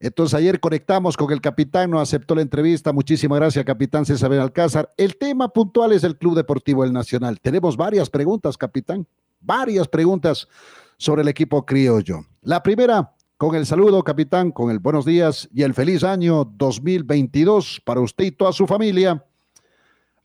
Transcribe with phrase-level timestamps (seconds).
[0.00, 2.92] entonces ayer conectamos con el capitán, nos aceptó la entrevista.
[2.92, 4.92] Muchísimas gracias, capitán César Alcázar.
[4.96, 7.40] El tema puntual es el Club Deportivo El Nacional.
[7.40, 9.06] Tenemos varias preguntas, capitán,
[9.40, 10.46] varias preguntas
[10.98, 12.24] sobre el equipo criollo.
[12.42, 17.82] La primera, con el saludo, capitán, con el buenos días y el feliz año 2022
[17.84, 19.24] para usted y toda su familia.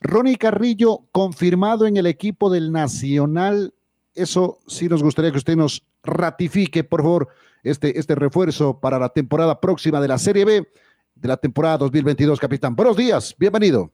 [0.00, 3.74] Ronnie Carrillo, confirmado en el equipo del Nacional.
[4.14, 7.28] Eso sí nos gustaría que usted nos ratifique, por favor
[7.64, 10.68] este, este refuerzo para la temporada próxima de la Serie B
[11.14, 12.76] de la temporada 2022, capitán.
[12.76, 13.90] Buenos días, bienvenido.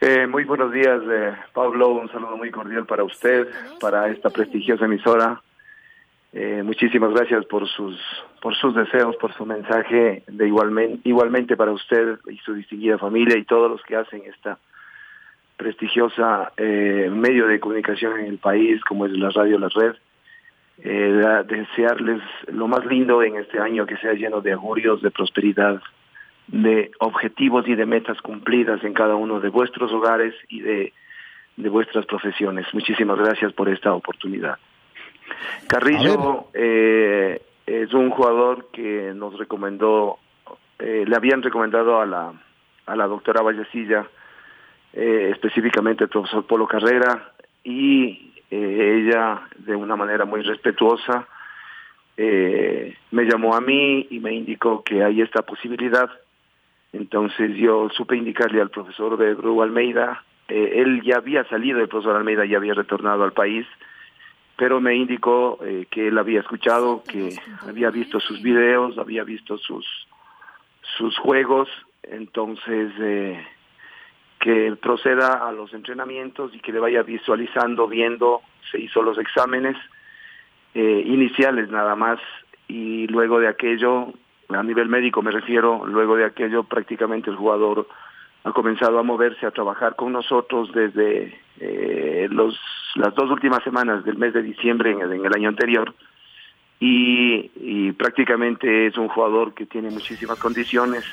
[0.00, 1.88] Eh, muy buenos días, eh, Pablo.
[1.88, 3.48] Un saludo muy cordial para usted,
[3.80, 5.42] para esta prestigiosa emisora.
[6.32, 7.98] Eh, muchísimas gracias por sus
[8.42, 13.36] por sus deseos, por su mensaje, de igualmente, igualmente para usted y su distinguida familia
[13.36, 14.58] y todos los que hacen esta
[15.56, 19.96] prestigiosa medio de comunicación en el país, como es la radio La Red
[20.82, 25.82] eh, desearles lo más lindo en este año, que sea lleno de augurios, de prosperidad,
[26.46, 30.92] de objetivos y de metas cumplidas en cada uno de vuestros hogares y de,
[31.56, 32.66] de vuestras profesiones.
[32.72, 34.58] Muchísimas gracias por esta oportunidad.
[35.66, 40.18] Carrillo eh, es un jugador que nos recomendó,
[40.78, 42.32] eh, le habían recomendado a la,
[42.86, 44.06] a la doctora Vallecilla,
[44.90, 51.28] específicamente el profesor Polo Carrera, y eh, ella de una manera muy respetuosa
[52.16, 56.10] eh, me llamó a mí y me indicó que hay esta posibilidad.
[56.92, 62.16] Entonces yo supe indicarle al profesor de Almeida, eh, él ya había salido, el profesor
[62.16, 63.66] Almeida ya había retornado al país,
[64.56, 65.60] pero me indicó
[65.90, 67.36] que él había escuchado, que
[67.68, 69.86] había visto sus videos, había visto sus,
[70.96, 71.68] sus juegos,
[72.02, 72.90] entonces
[74.38, 79.76] que proceda a los entrenamientos y que le vaya visualizando, viendo, se hizo los exámenes
[80.74, 82.20] eh, iniciales nada más
[82.68, 84.12] y luego de aquello,
[84.48, 87.88] a nivel médico me refiero, luego de aquello prácticamente el jugador
[88.44, 92.58] ha comenzado a moverse, a trabajar con nosotros desde eh, los,
[92.94, 95.94] las dos últimas semanas del mes de diciembre en el, año anterior
[96.78, 101.04] y, prácticamente es un jugador que tiene muchísimas condiciones,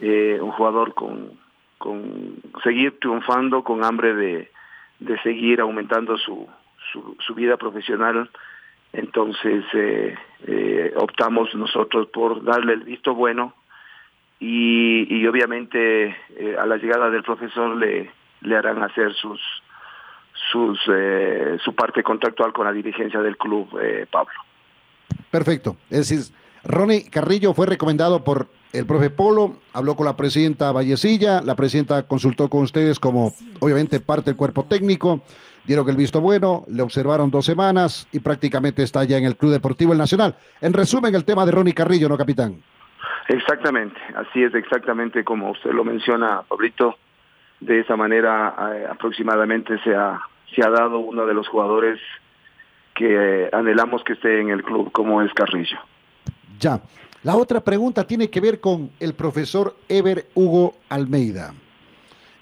[0.00, 1.32] eh, un jugador con
[1.82, 4.50] con seguir triunfando, con hambre de,
[5.00, 6.46] de seguir aumentando su,
[6.92, 8.30] su, vida profesional.
[8.92, 10.14] Entonces eh,
[10.46, 13.54] eh, optamos nosotros por darle el visto bueno
[14.38, 18.10] y, obviamente eh, a la llegada del profesor le,
[18.42, 19.40] le harán hacer sus
[20.50, 20.78] sus
[21.64, 23.68] su parte contractual con la dirigencia del club,
[24.10, 24.34] Pablo.
[25.30, 25.76] Perfecto.
[25.88, 31.42] Es decir, Ronnie Carrillo fue recomendado por el profe Polo, habló con la presidenta Vallecilla,
[31.42, 35.20] la presidenta consultó con ustedes como obviamente parte del cuerpo técnico,
[35.64, 39.52] dieron el visto bueno, le observaron dos semanas y prácticamente está ya en el Club
[39.52, 40.36] Deportivo El Nacional.
[40.60, 42.62] En resumen, el tema de Ronnie Carrillo, ¿no, capitán?
[43.28, 46.96] Exactamente, así es exactamente como usted lo menciona, Pablito.
[47.60, 50.20] De esa manera eh, aproximadamente se ha,
[50.52, 52.00] se ha dado uno de los jugadores
[52.94, 55.78] que eh, anhelamos que esté en el club, como es Carrillo.
[56.58, 56.80] Ya.
[57.24, 61.54] La otra pregunta tiene que ver con el profesor Ever Hugo Almeida.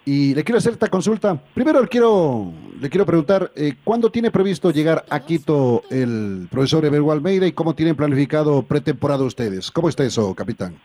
[0.06, 1.38] Y le quiero hacer esta consulta.
[1.54, 2.50] Primero le quiero,
[2.80, 7.46] le quiero preguntar, eh, ¿cuándo tiene previsto llegar a Quito el profesor Ever Hugo Almeida
[7.46, 9.70] y cómo tienen planificado pretemporada ustedes?
[9.70, 10.76] ¿Cómo está eso, capitán?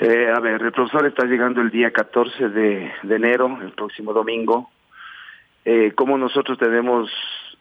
[0.00, 4.70] Eh, a ver, el profesor está llegando el día 14 de, enero, el próximo domingo.
[5.64, 7.10] Eh, como nosotros tenemos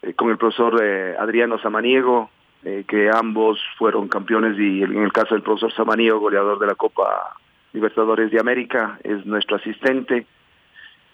[0.04, 0.80] eh, con el profesor
[1.20, 2.30] Adriano Samaniego,
[2.70, 6.76] eh, que ambos fueron campeones y en el caso del profesor Samanío, goleador de la
[6.76, 7.34] Copa
[7.72, 10.26] Libertadores de América, es nuestro asistente,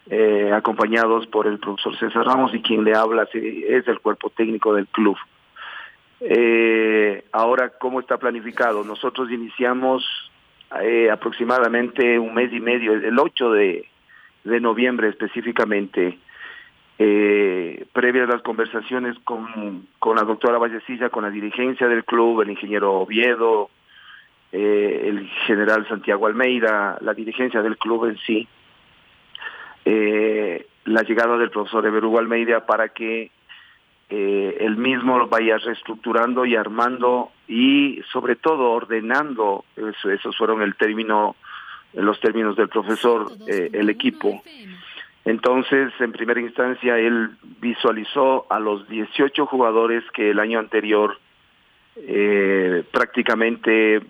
[0.09, 4.73] eh, acompañados por el profesor César Ramos y quien le habla es el cuerpo técnico
[4.73, 5.15] del club.
[6.21, 8.83] Eh, ahora, ¿cómo está planificado?
[8.83, 10.03] Nosotros iniciamos
[11.11, 13.87] aproximadamente un mes y medio, el 8 de,
[14.43, 16.17] de noviembre específicamente,
[16.99, 22.51] eh, previas las conversaciones con, con la doctora Vallecilla, con la dirigencia del club, el
[22.51, 23.69] ingeniero Oviedo,
[24.51, 28.47] eh, el general Santiago Almeida, la dirigencia del club en sí,
[29.85, 33.31] eh, la llegada del profesor Everugo Almeida para que
[34.09, 40.61] eh, él mismo lo vaya reestructurando y armando y sobre todo ordenando, eso, esos fueron
[40.61, 41.35] el término,
[41.93, 44.43] los términos del profesor, eh, el equipo.
[45.25, 47.31] Entonces, en primera instancia, él
[47.61, 51.17] visualizó a los 18 jugadores que el año anterior
[51.95, 54.01] eh, prácticamente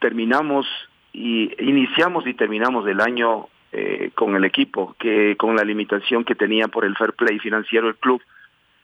[0.00, 0.66] terminamos
[1.12, 6.34] y iniciamos y terminamos el año eh, con el equipo, que con la limitación que
[6.34, 8.20] tenía por el fair play financiero el club,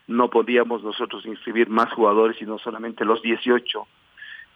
[0.06, 3.86] no podíamos nosotros inscribir más jugadores, sino solamente los 18,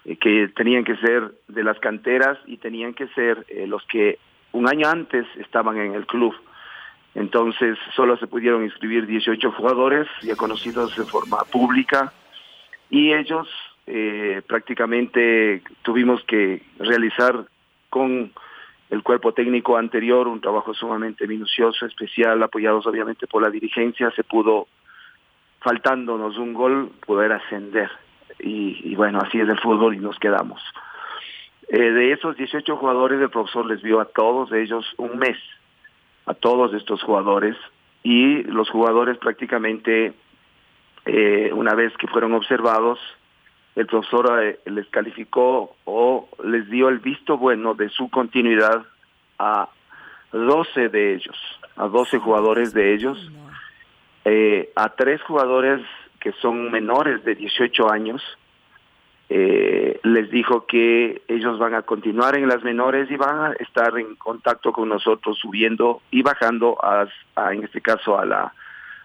[0.05, 4.19] eh, que tenían que ser de las canteras y tenían que ser los que
[4.53, 6.35] un año antes estaban en el club.
[7.15, 12.12] Entonces solo se pudieron inscribir 18 jugadores ya conocidos de forma pública
[12.89, 13.49] y ellos
[13.87, 17.47] eh, prácticamente tuvimos que realizar
[17.89, 18.33] con
[18.91, 24.25] el cuerpo técnico anterior un trabajo sumamente minucioso, especial, apoyados obviamente por la dirigencia, se
[24.25, 24.67] pudo,
[25.61, 27.91] faltándonos un gol, poder ascender.
[28.41, 30.62] Y, bueno, así es el fútbol y nos quedamos.
[31.69, 35.37] Eh, de esos 18 jugadores, el profesor les vio a todos ellos un mes,
[36.31, 37.56] a todos estos jugadores,
[38.05, 40.12] y los jugadores prácticamente,
[41.05, 43.00] eh, una vez que fueron observados,
[43.75, 48.85] el profesor eh, les calificó o les dio el visto bueno de su continuidad
[49.41, 49.69] a
[50.32, 51.37] 12 de ellos,
[51.77, 53.19] a 12 jugadores de ellos,
[54.25, 55.81] eh, a tres jugadores
[56.21, 58.23] que son menores de 18 años,
[59.32, 63.97] eh, les dijo que ellos van a continuar en las menores y van a estar
[63.97, 67.06] en contacto con nosotros subiendo y bajando a,
[67.53, 68.53] en este caso a la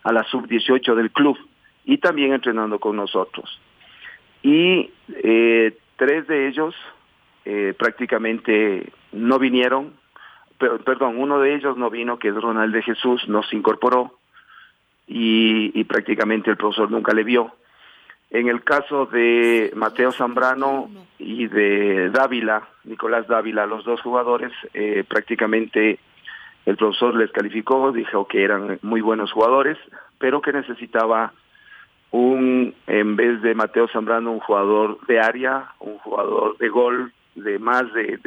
[0.03, 1.37] a la sub 18 del club
[1.83, 3.61] y también entrenando con nosotros
[4.41, 6.73] y eh, tres de ellos
[7.45, 9.93] eh, prácticamente no vinieron,
[10.57, 14.17] pero, perdón, uno de ellos no vino, que es Ronald de Jesús, nos incorporó
[15.07, 17.53] y prácticamente el profesor nunca le vio.
[18.35, 25.05] En el caso de Mateo Zambrano y de Dávila, Nicolás Dávila, los dos jugadores, eh,
[25.07, 25.99] prácticamente
[26.65, 29.77] el profesor les calificó, dijo que eran muy buenos jugadores,
[30.17, 31.31] pero que necesitaba
[32.11, 37.57] un, en vez de Mateo Zambrano, un jugador de área, un jugador de gol, de
[37.57, 38.19] más de,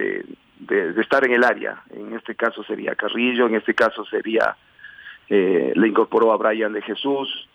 [0.59, 1.83] de, estar en el área.
[1.91, 4.57] En este caso sería Carrillo, en este caso sería,
[5.29, 7.47] eh, le incorporó a Brian de Jesús.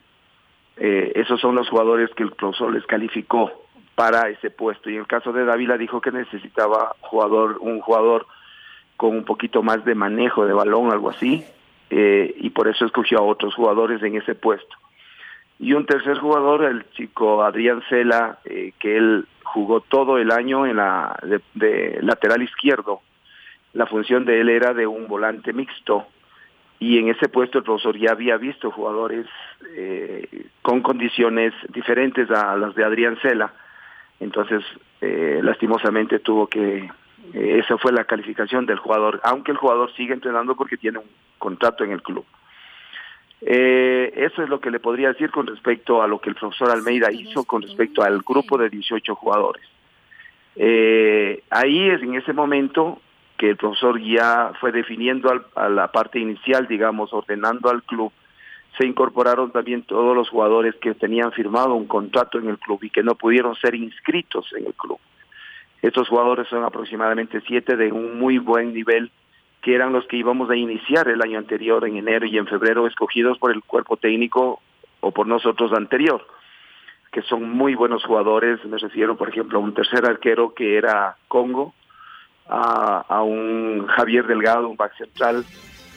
[0.78, 3.52] Eh, esos son los jugadores que el profesor les calificó
[3.96, 4.90] para ese puesto.
[4.90, 8.26] Y en el caso de Dávila dijo que necesitaba jugador, un jugador
[8.98, 11.44] con un poquito más de manejo de balón, algo así,
[11.90, 14.76] eh, y por eso escogió a otros jugadores en ese puesto
[15.60, 20.66] y un tercer jugador, el chico Adrián Cela, eh, que él jugó todo el año
[20.66, 21.18] en la
[21.54, 23.02] de, lateral izquierdo.
[23.74, 26.06] La función de él era de un volante mixto
[26.84, 29.26] y en ese puesto el profesor ya había visto jugadores
[29.78, 33.54] eh, con condiciones diferentes a las de Adrián Cela.
[34.20, 34.62] Entonces,
[35.00, 36.90] eh, lastimosamente tuvo que,
[37.34, 41.08] esa fue la calificación del jugador, aunque el jugador sigue entrenando porque tiene un
[41.38, 42.26] contrato en el club.
[43.40, 46.70] Eh, eso es lo que le podría decir con respecto a lo que el profesor
[46.70, 49.64] Almeida hizo con respecto al grupo de 18 jugadores.
[50.58, 53.00] Eh, ahí es en ese momento
[53.44, 58.10] que el profesor ya fue definiendo a la parte inicial, digamos, ordenando al club.
[58.78, 62.90] Se incorporaron también todos los jugadores que tenían firmado un contrato en el club y
[62.90, 64.98] que no pudieron ser inscritos en el club.
[65.82, 69.12] Estos jugadores son aproximadamente siete de un muy buen nivel
[69.62, 72.88] que eran los que íbamos a iniciar el año anterior, en enero y en febrero,
[72.88, 74.62] escogidos por el cuerpo técnico
[75.02, 76.26] o por nosotros anterior,
[77.12, 78.64] que son muy buenos jugadores.
[78.64, 81.74] Me refiero, por ejemplo, a un tercer arquero que era Congo,
[82.48, 85.46] a, un Javier Delgado, un back central,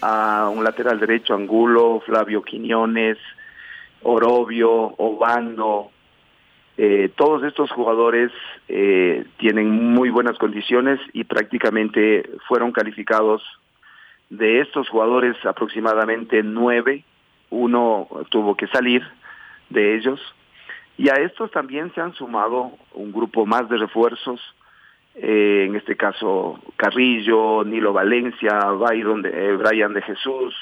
[0.00, 3.18] a un lateral derecho, Angulo, Flavio Quiñones,
[4.02, 5.90] Orobio, Obando,
[6.78, 8.30] eh, todos estos jugadores
[8.68, 13.42] eh, tienen muy buenas condiciones y prácticamente fueron calificados
[14.28, 17.04] de estos jugadores aproximadamente nueve,
[17.50, 19.02] uno tuvo que salir
[19.70, 20.20] de ellos.
[20.98, 24.40] Y a estos también se han sumado un grupo más de refuerzos,
[25.16, 30.54] eh, en este caso Carrillo, Nilo Valencia, Byron de, Brian de Jesús,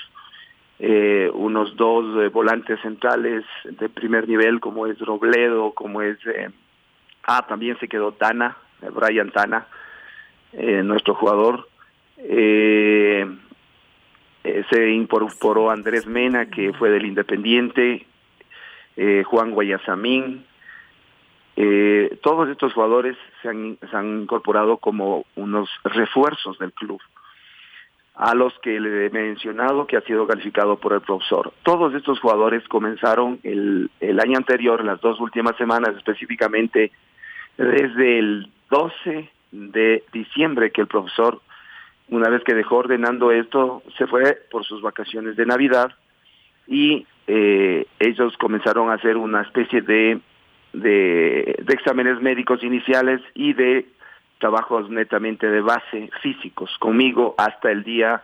[0.78, 6.18] eh, unos dos eh, volantes centrales de primer nivel como es Robledo, como es...
[6.26, 6.50] Eh,
[7.25, 9.66] ah, también se quedó Tana, eh, Brian Tana,
[10.84, 11.68] nuestro jugador.
[14.44, 18.06] eh, se incorporó Andrés Mena, que fue del Independiente,
[18.96, 20.44] eh, Juan Guayasamín.
[21.56, 23.78] Eh, todos estos jugadores se han,
[24.23, 27.00] incorporado como unos refuerzos del club
[28.16, 31.52] a los que le he mencionado que ha sido calificado por el profesor.
[31.64, 36.92] Todos estos jugadores comenzaron el, el año anterior, las dos últimas semanas específicamente,
[37.56, 41.40] desde el 12 de diciembre que el profesor,
[42.08, 45.92] una vez que dejó ordenando esto, se fue por sus vacaciones de Navidad
[46.66, 50.20] y eh, ellos comenzaron a hacer una especie de,
[50.75, 53.87] de, exámenes médicos iniciales y de
[54.38, 58.23] trabajos netamente de base físicos conmigo hasta el día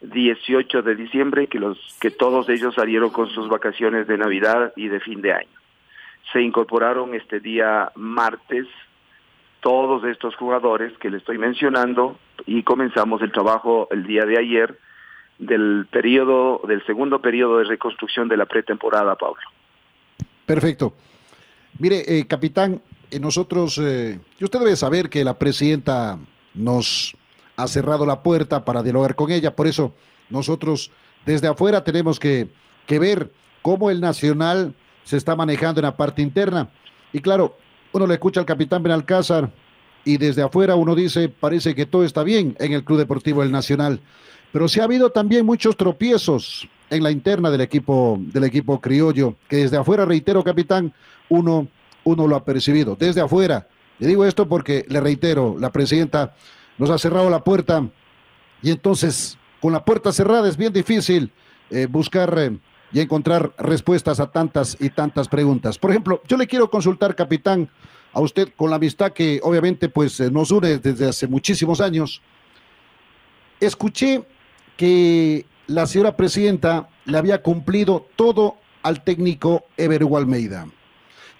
[0.00, 4.88] 18 de diciembre que los que todos ellos salieron con sus vacaciones de Navidad y
[4.88, 5.60] de fin de año.
[6.32, 8.66] Se incorporaron este día martes
[9.60, 14.78] todos estos jugadores que le estoy mencionando y comenzamos el trabajo el día de ayer
[15.38, 19.42] del periodo del segundo periodo de reconstrucción de la pretemporada, Pablo.
[20.46, 20.94] Perfecto.
[21.78, 26.18] Mire, eh, capitán, eh, nosotros, eh, usted debe saber que la presidenta
[26.54, 27.16] nos
[27.56, 29.94] ha cerrado la puerta para dialogar con ella, por eso
[30.30, 30.90] nosotros
[31.24, 32.48] desde afuera tenemos que,
[32.86, 34.74] que ver cómo el Nacional
[35.04, 36.70] se está manejando en la parte interna.
[37.12, 37.56] Y claro,
[37.92, 39.52] uno le escucha al capitán Benalcázar
[40.04, 43.52] y desde afuera uno dice, parece que todo está bien en el Club Deportivo del
[43.52, 44.00] Nacional.
[44.52, 49.36] Pero sí ha habido también muchos tropiezos en la interna del equipo, del equipo criollo,
[49.48, 50.92] que desde afuera, reitero, capitán,
[51.28, 51.68] uno
[52.04, 53.68] uno lo ha percibido desde afuera.
[53.98, 56.34] Le digo esto porque, le reitero, la presidenta
[56.78, 57.88] nos ha cerrado la puerta
[58.62, 61.30] y entonces con la puerta cerrada es bien difícil
[61.70, 62.58] eh, buscar eh,
[62.92, 65.78] y encontrar respuestas a tantas y tantas preguntas.
[65.78, 67.70] Por ejemplo, yo le quiero consultar, capitán,
[68.12, 72.20] a usted con la amistad que obviamente pues eh, nos une desde hace muchísimos años.
[73.60, 74.24] Escuché
[74.76, 80.66] que la señora presidenta le había cumplido todo al técnico Ever Almeida.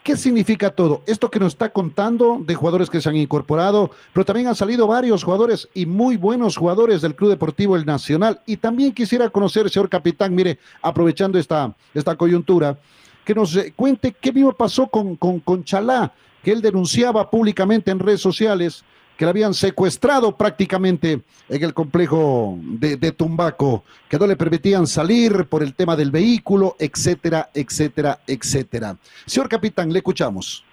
[0.02, 1.02] ¿Qué significa todo?
[1.06, 4.86] Esto que nos está contando de jugadores que se han incorporado, pero también han salido
[4.86, 8.40] varios jugadores y muy buenos jugadores del Club Deportivo El Nacional.
[8.46, 12.78] Y también quisiera conocer, señor capitán, mire, aprovechando esta, esta coyuntura,
[13.24, 16.12] que nos eh, cuente qué mismo pasó con, con, con Chalá,
[16.42, 18.82] que él denunciaba públicamente en redes sociales
[19.16, 24.86] que le habían secuestrado prácticamente en el complejo de, de, Tumbaco, que no le permitían
[24.86, 28.96] salir por el tema del vehículo, etcétera, etcétera, etcétera.
[29.26, 30.64] Señor capitán, le escuchamos.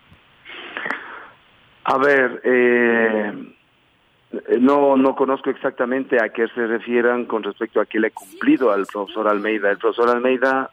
[1.83, 3.33] A ver, eh,
[4.59, 8.71] no, no conozco exactamente a qué se refieran con respecto a qué le he cumplido
[8.71, 9.71] al profesor Almeida.
[9.71, 10.69] El profesor Almeida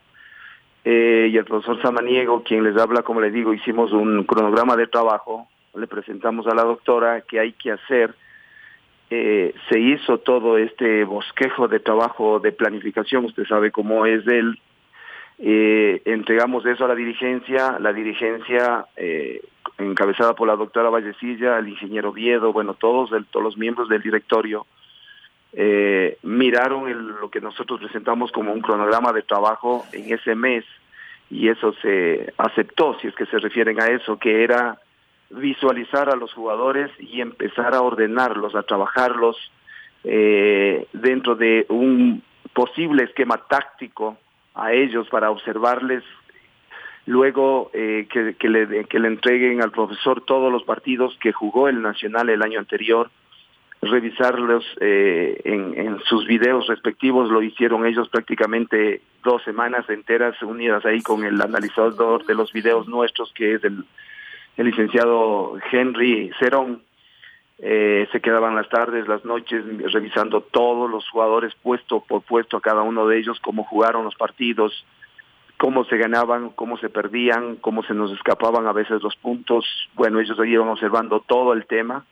[0.85, 4.87] eh, y el profesor Samaniego, quien les habla, como le digo, hicimos un cronograma de
[4.87, 8.15] trabajo le presentamos a la doctora que hay que hacer.
[9.11, 14.59] Eh, se hizo todo este bosquejo de trabajo de planificación, usted sabe cómo es él.
[15.39, 19.43] Eh, entregamos eso a la dirigencia, la dirigencia eh,
[19.79, 24.67] encabezada por la doctora Vallecilla, el ingeniero Viedo, bueno, todos, todos los miembros del directorio,
[25.53, 30.65] eh, miraron lo que nosotros presentamos como un cronograma de trabajo en ese mes
[31.31, 34.79] y eso se aceptó, si es que se refieren a eso, que era
[35.31, 39.37] visualizar a los jugadores y empezar a ordenarlos, a trabajarlos
[40.05, 44.17] eh, dentro de un posible esquema táctico
[44.55, 46.03] a ellos para observarles,
[47.07, 51.69] luego eh, que, que, le, que le entreguen al profesor todos los partidos que jugó
[51.69, 53.11] el Nacional el año anterior,
[53.83, 60.85] revisarlos eh, en, en, sus videos respectivos, lo hicieron ellos prácticamente dos semanas enteras unidas
[60.87, 63.85] ahí con el analizador de los videos nuestros que es el
[64.57, 66.83] el licenciado Henry Cerón.
[67.59, 72.61] Eh, se quedaban las tardes, las noches revisando todos los jugadores puesto por puesto a
[72.61, 74.85] cada uno de ellos, cómo jugaron los partidos,
[75.57, 79.65] cómo se ganaban, cómo se perdían, cómo se nos escapaban a veces los puntos.
[79.95, 82.05] Bueno, ellos iban observando todo el tema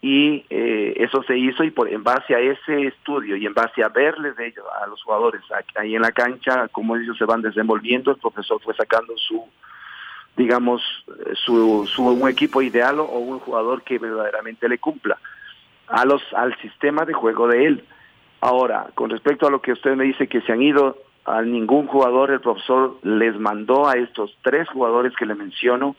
[0.00, 3.84] y eh, eso se hizo y por en base a ese estudio y en base
[3.84, 5.42] a verles de ellos, a los jugadores
[5.76, 9.46] ahí en la cancha, cómo ellos se van desenvolviendo, el profesor fue sacando su
[10.36, 10.82] digamos,
[11.34, 15.18] su, su un equipo ideal o un jugador que verdaderamente le cumpla
[15.88, 17.84] a los al sistema de juego de él.
[18.40, 21.86] Ahora, con respecto a lo que usted me dice que se han ido a ningún
[21.86, 25.94] jugador, el profesor les mandó a estos tres jugadores que le menciono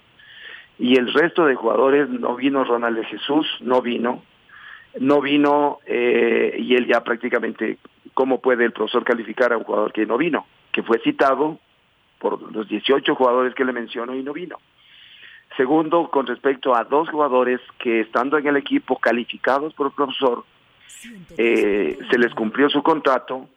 [0.78, 4.24] y el resto de jugadores no vino Ronald de Jesús, no vino,
[5.00, 7.78] no vino eh, y él ya prácticamente,
[8.13, 10.46] ¿cómo puede el profesor calificar a un jugador que no vino?
[10.72, 11.60] Que fue citado,
[12.24, 14.58] por los 18 jugadores que le menciono y no vino.
[15.58, 20.46] Segundo, con respecto a dos jugadores que estando en el equipo calificados por el profesor,
[21.38, 23.50] eh, se les cumplió su contrato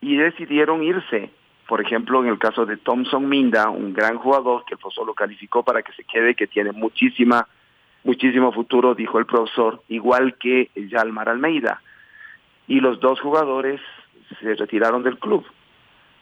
[0.00, 1.30] y decidieron irse.
[1.66, 5.14] Por ejemplo, en el caso de Thompson Minda, un gran jugador que el profesor lo
[5.14, 7.48] calificó para que se quede, que tiene muchísima,
[8.04, 11.82] muchísimo futuro, dijo el profesor, igual que Yalmar Almeida.
[12.68, 13.80] Y los dos jugadores
[14.40, 15.44] se retiraron del club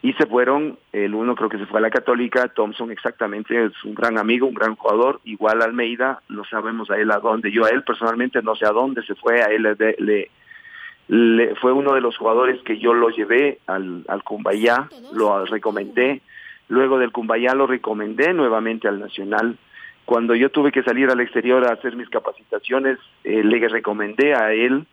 [0.03, 3.83] y se fueron, el uno creo que se fue a la Católica, Thompson exactamente es
[3.83, 7.65] un gran amigo, un gran jugador, igual Almeida, no sabemos a él a dónde, yo
[7.65, 9.63] a él personalmente no sé a dónde se fue, a él
[9.99, 10.29] le,
[11.07, 16.21] le, fue uno de los jugadores que yo lo llevé al, al Cumbayá, lo recomendé,
[16.67, 19.55] luego del Cumbayá lo recomendé nuevamente al Nacional,
[20.05, 24.51] cuando yo tuve que salir al exterior a hacer mis capacitaciones, eh, le recomendé a
[24.51, 24.87] él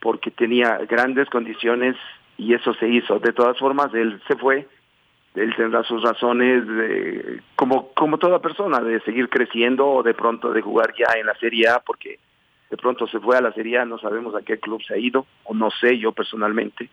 [0.00, 1.96] porque tenía grandes condiciones
[2.42, 3.18] y eso se hizo.
[3.20, 4.66] De todas formas, él se fue,
[5.34, 10.52] él tendrá sus razones, de, como, como toda persona, de seguir creciendo o de pronto
[10.52, 12.18] de jugar ya en la Serie A, porque
[12.68, 14.98] de pronto se fue a la Serie A, no sabemos a qué club se ha
[14.98, 16.90] ido, o no sé yo personalmente.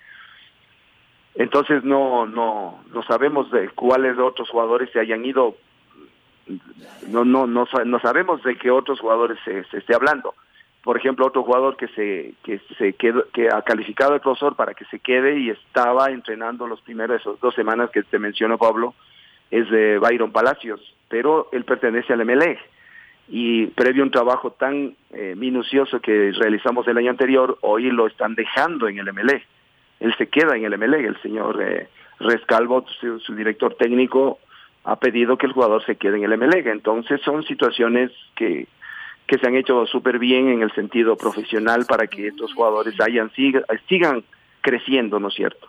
[1.35, 5.55] Entonces no, no, no sabemos de cuáles otros jugadores se hayan ido,
[7.07, 10.33] no, no, no, no sabemos de qué otros jugadores se, se esté hablando
[10.83, 14.73] por ejemplo, otro jugador que se que se quedó, que ha calificado el profesor para
[14.73, 18.93] que se quede y estaba entrenando los primeros esos dos semanas que te mencionó Pablo
[19.51, 22.59] es de Byron Palacios, pero él pertenece al MLE
[23.27, 28.07] y previo a un trabajo tan eh, minucioso que realizamos el año anterior, hoy lo
[28.07, 29.43] están dejando en el MLE.
[29.99, 34.39] Él se queda en el MLE, el señor eh, Rescalvo, su, su director técnico,
[34.83, 36.69] ha pedido que el jugador se quede en el MLE.
[36.71, 38.67] Entonces son situaciones que
[39.29, 43.31] que se han hecho súper bien en el sentido profesional para que estos jugadores hayan,
[43.87, 44.23] sigan
[44.61, 45.67] creciendo, ¿no es cierto?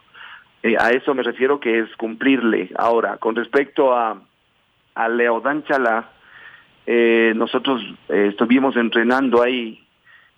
[0.63, 2.71] Eh, a eso me refiero que es cumplirle.
[2.75, 4.19] Ahora, con respecto a,
[4.95, 6.09] a Leodán Chalá,
[6.87, 9.85] eh, nosotros eh, estuvimos entrenando ahí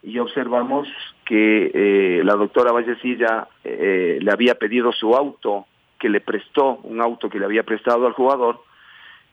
[0.02, 0.88] y observamos
[1.25, 5.67] que la doctora Vallecilla le había pedido su auto,
[6.00, 8.61] que le prestó, un auto que le había prestado al jugador,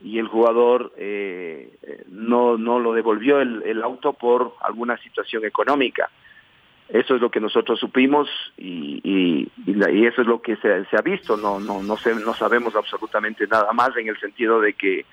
[0.01, 1.73] y el jugador eh,
[2.57, 6.09] no, lo devolvió el, auto por alguna situación económica.
[6.87, 11.37] Eso es lo que nosotros supimos y, eso es lo que se, se, ha visto.
[11.37, 15.05] No, no, no, sé, no sabemos absolutamente nada más en el sentido de que,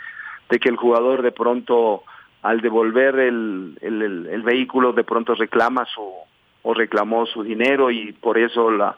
[0.48, 2.04] de que el jugador de pronto
[2.42, 6.12] al devolver el, el, el vehículo de pronto reclama su
[6.66, 8.96] o reclamó su dinero y por eso la,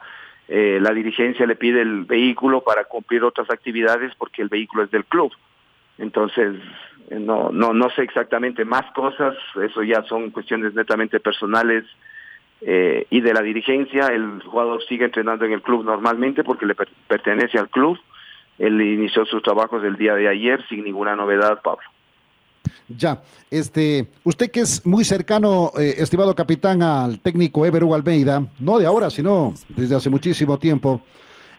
[0.48, 4.90] eh, la dirigencia le pide el vehículo para cumplir otras actividades porque el vehículo es
[4.90, 5.31] del club.
[5.99, 6.57] Entonces,
[7.11, 11.85] no, no, no sé exactamente más cosas, eso ya son cuestiones netamente personales
[12.61, 14.09] eh, y de la dirigencia.
[14.09, 17.99] El jugador sigue entrenando en el club normalmente porque le pertenece al club.
[18.59, 21.85] Él inició sus trabajos el día de ayer sin ninguna novedad, Pablo.
[22.89, 28.79] Ya, este, usted que es muy cercano, eh, estimado capitán, al técnico Ever Almeida, no
[28.79, 31.03] de ahora, sino desde hace muchísimo tiempo.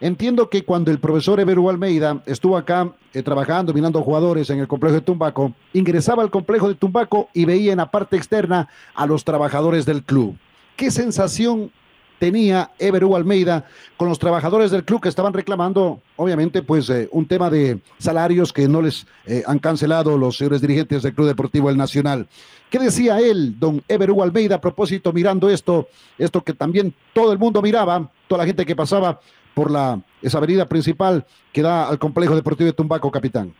[0.02, 4.68] Entiendo que cuando el profesor Everu Almeida estuvo acá eh, trabajando, mirando jugadores en el
[4.68, 9.06] complejo de Tumbaco, ingresaba al complejo de Tumbaco y veía en la parte externa a
[9.06, 10.38] los trabajadores del club.
[10.78, 11.72] ¿Qué sensación
[12.20, 13.66] tenía Everu Almeida
[13.98, 18.54] con los trabajadores del club que estaban reclamando, obviamente, pues eh, un tema de salarios
[18.54, 22.28] que no les eh, han cancelado los señores dirigentes del Club Deportivo El Nacional.
[22.70, 27.40] ¿Qué decía él, don Everu Almeida, a propósito, mirando esto, esto que también todo el
[27.40, 29.20] mundo miraba, toda la gente que pasaba
[29.54, 33.54] por la, esa avenida principal que da al complejo deportivo de Tumbaco, capitán.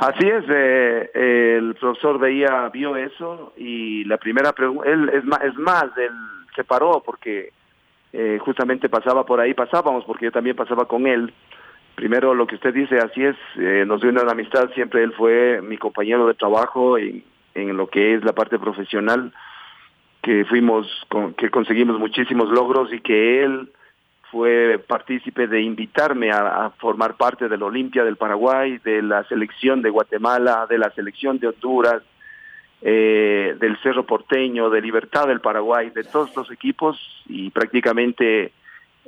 [0.00, 5.42] Así es, eh, el profesor veía, vio eso y la primera pregunta, él es más,
[5.44, 6.10] es más, él
[6.56, 7.52] se paró porque
[8.12, 11.32] eh, justamente pasaba por ahí, pasábamos porque yo también pasaba con él.
[11.94, 15.60] Primero lo que usted dice, así es, eh, nos dio una amistad, siempre él fue
[15.62, 17.22] mi compañero de trabajo en,
[17.54, 19.32] en lo que es la parte profesional,
[20.22, 23.70] que fuimos, con, que conseguimos muchísimos logros y que él
[24.32, 29.82] fue partícipe de invitarme a, formar parte de la Olimpia del Paraguay, de la selección
[29.82, 32.02] de Guatemala, de la selección de Honduras,
[32.80, 38.52] eh, del Cerro Porteño, de Libertad del Paraguay, de todos los equipos y prácticamente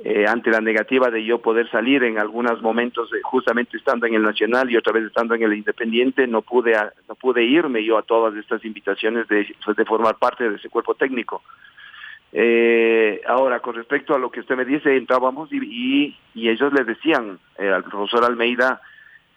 [0.03, 4.13] eh, ante la negativa de yo poder salir en algunos momentos, eh, justamente estando en
[4.13, 6.75] el Nacional y otra vez estando en el Independiente, no pude,
[7.09, 10.93] no pude irme yo a todas estas invitaciones de, de formar parte de ese cuerpo
[10.93, 11.41] técnico.
[12.37, 16.83] Eh, ahora, con respecto a lo que usted me dice, entrábamos y, y, ellos le
[16.83, 18.81] decían eh, al profesor Almeida,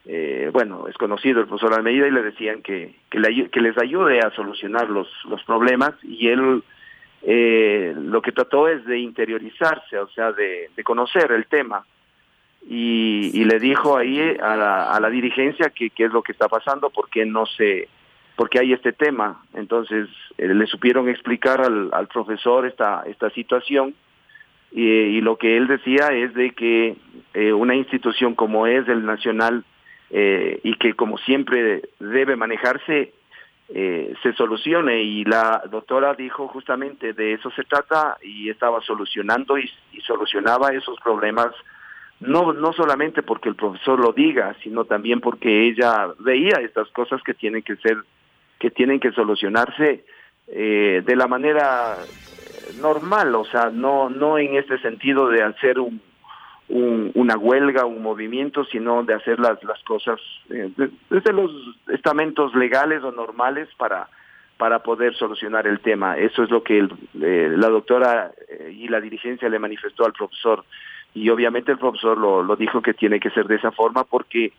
[0.04, 3.78] eh, bueno, es conocido el profesor Almeida, y le decían que, que, le, que les
[3.78, 6.64] ayude a solucionar los, los problemas y él
[7.22, 11.86] eh, lo que trató es de interiorizarse, o sea, de, conocer el tema.
[12.68, 16.32] Y, y, le dijo ahí a la, a la dirigencia que qué es lo que
[16.32, 17.88] está pasando, porque no se
[18.38, 19.42] porque hay este tema.
[19.52, 23.94] Entonces, eh, le supieron explicar al, al, profesor esta, esta situación
[24.70, 26.96] y, lo que él decía es de que
[27.34, 29.64] eh, una institución como es el Nacional
[30.10, 33.12] eh, y que como siempre debe manejarse,
[33.70, 35.02] eh, se solucione.
[35.02, 40.70] Y la doctora dijo justamente de eso se trata y estaba solucionando y, y solucionaba
[40.70, 41.48] esos problemas
[42.20, 47.22] no no solamente porque el profesor lo diga, sino también porque ella veía estas cosas
[47.22, 47.96] que tienen que ser
[48.58, 50.04] que tienen que solucionarse
[50.48, 51.96] eh, de la manera
[52.80, 56.00] normal, o sea, no no en este sentido de hacer un,
[56.68, 60.70] una huelga, un movimiento, sino de hacer las, las cosas eh,
[61.10, 61.50] desde los
[61.88, 64.08] estamentos legales o normales para
[64.56, 66.18] para poder solucionar el tema.
[66.18, 68.32] Eso es lo que eh, la doctora
[68.72, 70.64] y la dirigencia le manifestó al profesor
[71.14, 74.52] y obviamente el profesor lo, lo dijo que tiene que ser de esa forma porque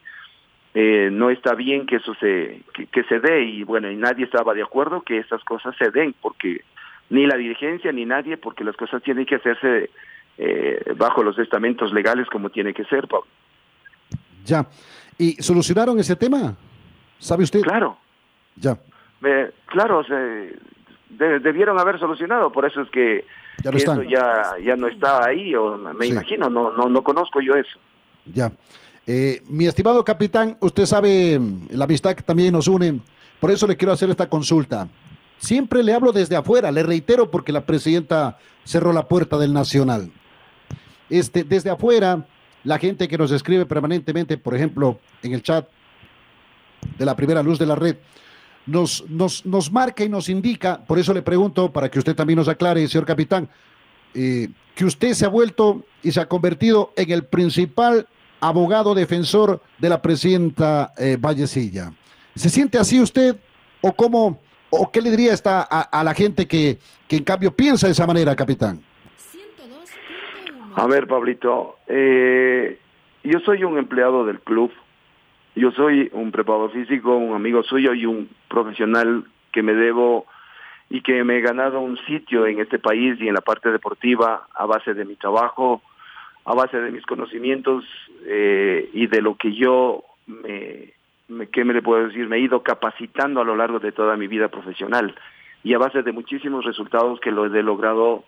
[0.73, 4.53] eh, no está bien que eso se que, se dé y bueno y nadie estaba
[4.53, 6.62] de acuerdo que estas cosas se den porque
[7.10, 9.89] ni la dirigencia ni nadie porque las cosas tienen que hacerse
[10.38, 13.27] eh, bajo los estamentos legales como tiene que ser Pablo.
[14.45, 14.67] Ya.
[15.17, 16.55] Y solucionaron ese tema
[17.17, 17.97] sabe usted claro.
[18.55, 18.77] Ya.
[19.23, 20.55] Eh, claro se,
[21.10, 23.25] debieron haber solucionado por eso es que
[23.63, 27.41] ya no eso ya, ya no está ahí, o me imagino, no, no, no conozco
[27.41, 27.77] yo eso.
[28.25, 28.51] Ya.
[29.07, 32.99] Eh, mi estimado capitán, usted sabe la amistad que también nos une,
[33.39, 34.88] por eso le quiero hacer esta consulta.
[35.38, 40.12] Siempre le hablo desde afuera, le reitero porque la presidenta cerró la puerta del Nacional.
[41.09, 42.27] Este, desde afuera,
[42.63, 45.67] la gente que nos escribe permanentemente, por ejemplo, en el chat
[46.97, 47.97] de la primera luz de la red,
[48.65, 52.38] nos, nos, nos marca y nos indica, por eso le pregunto, para que usted también
[52.38, 53.49] nos aclare, señor capitán,
[54.13, 58.07] eh, que usted se ha vuelto y se ha convertido en el principal
[58.39, 61.91] abogado defensor de la presidenta eh, Vallecilla.
[62.36, 63.36] ¿Se siente así usted
[63.82, 67.93] o cómo, o qué le diría a, la gente que, que, en cambio piensa de
[67.93, 68.82] esa manera, capitán?
[70.75, 72.80] A ver, Pablito, eh,
[73.23, 74.71] yo soy un empleado del club,
[75.56, 80.25] yo soy un preparador físico, un amigo suyo y un profesional que me debo
[80.89, 84.47] y que me he ganado un sitio en este país y en la parte deportiva
[84.54, 85.82] a base de mi trabajo,
[86.49, 87.85] a base de mis conocimientos
[88.25, 92.27] eh, y de lo que yo me, ¿qué me le puedo decir?
[92.27, 95.13] Me he ido capacitando a lo largo de toda mi vida profesional
[95.63, 98.23] y a base de muchísimos resultados que lo he logrado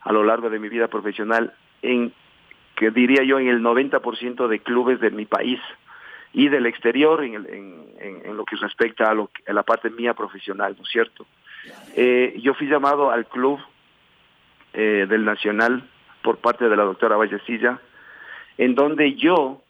[0.00, 2.14] a lo largo de mi vida profesional en,
[2.76, 5.60] que diría yo, en el 90% de clubes de mi país
[6.32, 10.14] y del exterior en, en, en, lo que respecta a, lo, a, la parte mía
[10.14, 11.26] profesional, ¿no es cierto?
[11.94, 13.60] Eh, yo fui llamado al club
[14.72, 15.86] eh, del Nacional
[16.22, 17.80] por parte de la doctora Vallecilla,
[18.58, 19.62] en donde yo,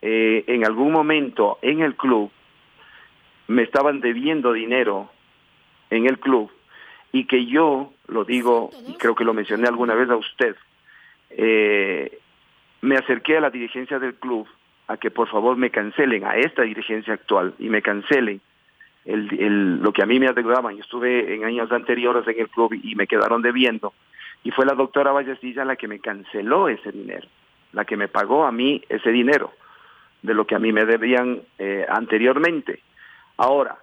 [0.00, 2.30] eh, en algún momento en el club,
[3.48, 5.10] me estaban debiendo dinero
[5.90, 6.50] en el club
[7.12, 10.56] y que yo, lo digo, y creo que lo mencioné alguna vez a usted,
[11.30, 12.18] eh,
[12.80, 14.46] me acerqué a la dirigencia del club
[14.88, 18.40] a que por favor me cancelen a esta dirigencia actual y me cancelen
[19.04, 20.76] el, lo que a mí me adeudaban.
[20.76, 23.92] Yo estuve en años anteriores en el club y, me quedaron debiendo.
[24.44, 27.28] Y fue la doctora Vallecilla la que me canceló ese dinero,
[27.72, 29.52] la que me pagó a mí ese dinero
[30.22, 32.80] de lo que a mí me debían eh, anteriormente.
[33.36, 33.78] Ahora,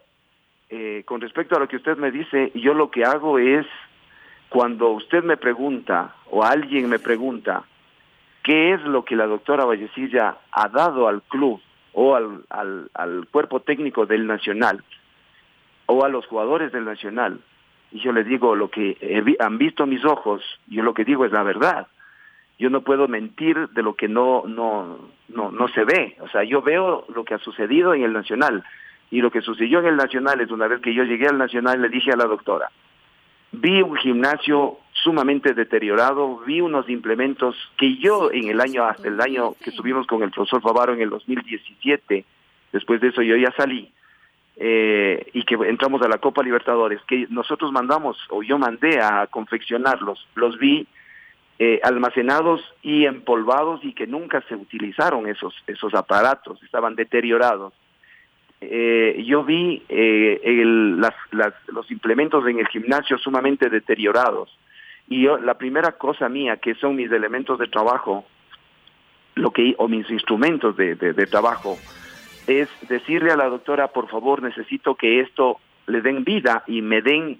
[0.69, 3.65] eh, con respecto a lo que usted me dice, yo lo que hago es,
[4.49, 7.63] cuando usted me pregunta o alguien me pregunta,
[8.43, 11.61] qué es lo que la doctora Vallecilla ha dado al club
[11.93, 14.83] o al, al, al cuerpo técnico del Nacional
[15.87, 17.39] o a los jugadores del Nacional.
[17.91, 21.31] Y yo le digo lo que han visto mis ojos, yo lo que digo es
[21.31, 21.87] la verdad.
[22.59, 24.99] Yo no puedo mentir de lo que no, no,
[25.29, 26.17] no, no se ve.
[26.19, 28.63] O sea, yo veo lo que ha sucedido en el Nacional.
[29.11, 31.81] Y lo que sucedió en el Nacional es una vez que yo llegué al Nacional,
[31.81, 32.69] le dije a la doctora,
[33.51, 39.19] vi un gimnasio sumamente deteriorado, vi unos implementos que yo en el año, hasta el
[39.19, 42.25] año que estuvimos con el profesor Favaro en el 2017,
[42.71, 43.91] después de eso yo ya salí,
[44.59, 49.25] eh, y que entramos a la Copa Libertadores, que nosotros mandamos, o yo mandé a
[49.27, 50.85] confeccionarlos, los vi
[51.57, 57.73] eh, almacenados y empolvados y que nunca se utilizaron esos, esos aparatos, estaban deteriorados
[58.61, 64.49] eh, yo vi eh, el, las, las, los implementos en el gimnasio sumamente deteriorados.
[65.07, 68.25] Y yo, la primera cosa mía, que son mis elementos de trabajo,
[69.35, 71.77] lo que, o mis instrumentos de, de, trabajo,
[72.49, 77.01] es decirle a la doctora, por favor, necesito que esto le den vida y me
[77.01, 77.39] den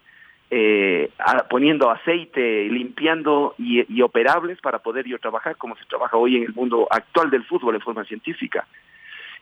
[0.52, 1.10] eh,
[1.50, 6.54] poniendo aceite, limpiando y, operables para poder yo trabajar como se trabaja hoy en el
[6.54, 8.67] mundo actual del fútbol en forma científica.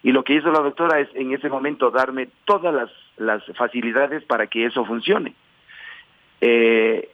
[0.03, 4.47] Y lo que hizo la doctora es en ese momento darme todas las, facilidades para
[4.47, 5.33] que eso funcione.
[6.39, 7.09] Eh,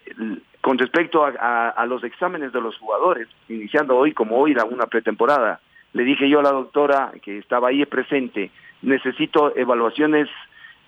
[0.62, 5.60] con respecto a, los exámenes de los jugadores, iniciando hoy como hoy era una pretemporada,
[5.94, 8.52] le dije yo a la doctora que estaba ahí presente,
[8.82, 10.28] necesito evaluaciones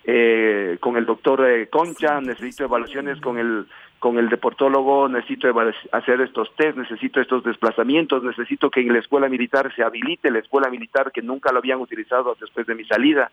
[0.04, 3.66] eh, con el doctor eh, Concha, necesito evaluaciones con el
[3.98, 5.48] con el deportólogo, necesito
[5.90, 10.40] hacer estos test, necesito estos desplazamientos, necesito que en la escuela militar se habilite la
[10.40, 13.30] escuela militar que nunca lo habían utilizado después de mi salida.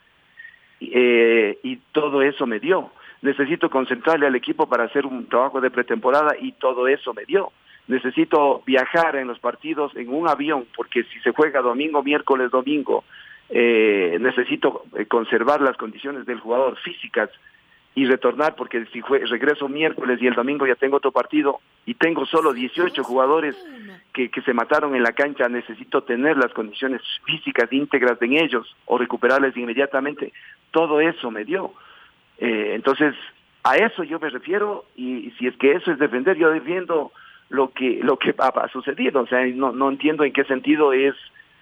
[0.79, 2.91] Eh, y todo eso me dio.
[3.21, 7.51] Necesito concentrarle al equipo para hacer un trabajo de pretemporada y todo eso me dio.
[7.88, 13.04] Necesito viajar en los partidos en un avión, porque si se juega domingo, miércoles, domingo,
[13.50, 17.30] eh, necesito eh, conservar las condiciones del jugador físicas
[17.96, 21.93] y retornar porque si fue, regreso miércoles y el domingo ya tengo otro partido y
[21.93, 23.56] tengo solo 18 jugadores
[24.13, 28.76] que, que se mataron en la cancha, necesito tener las condiciones físicas íntegras en ellos
[28.86, 30.34] o recuperarles inmediatamente.
[30.72, 31.74] Todo eso me dio.
[32.39, 33.13] Eh, entonces,
[33.63, 37.12] a eso yo me refiero y, si es que eso es defender, yo defiendo
[37.54, 39.22] lo que lo que ha, sucedido.
[39.22, 41.13] O sea, no, no entiendo en qué sentido es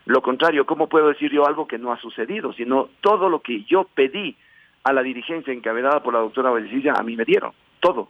[0.05, 0.65] lo contrario.
[0.65, 2.53] ¿Cómo puedo decir yo algo que no ha sucedido?
[2.53, 4.37] Sino todo lo que yo pedí
[4.83, 7.51] a la dirigencia encabezada por la doctora Vallecilla, a mí me dieron,
[7.81, 8.09] todo.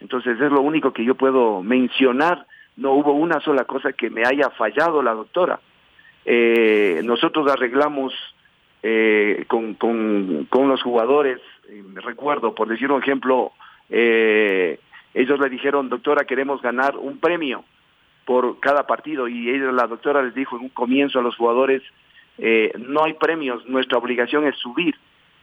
[0.00, 2.44] Entonces es lo único que yo puedo mencionar.
[2.76, 5.60] No hubo una sola cosa que me haya fallado la doctora.
[6.24, 8.12] Eh, nosotros arreglamos
[8.82, 13.52] eh, con, con, con, los jugadores, eh, recuerdo, por decir un ejemplo,
[13.90, 14.80] eh,
[15.14, 17.64] ellos le dijeron, doctora, queremos ganar un premio
[18.24, 21.82] por cada partido y ella, la doctora les dijo en un comienzo a los jugadores,
[22.38, 24.96] eh, no hay premios, nuestra obligación es subir.